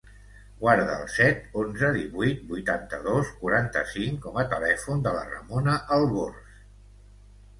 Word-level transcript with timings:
Guarda 0.61 0.93
el 0.93 1.09
set, 1.15 1.43
onze, 1.63 1.89
divuit, 1.97 2.39
vuitanta-dos, 2.53 3.29
quaranta-cinc 3.43 4.17
com 4.25 4.41
a 4.43 4.45
telèfon 4.55 5.03
de 5.09 5.13
la 5.17 5.23
Ramona 5.35 5.75
Albors. 5.99 6.57